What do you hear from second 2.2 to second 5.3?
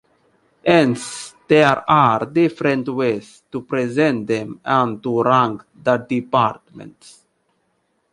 different ways to present them and to